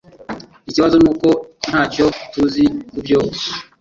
Ikibazo 0.69 0.95
nuko 1.03 1.29
ntacyo 1.67 2.05
tuzi 2.31 2.63
kubyo 2.89 3.19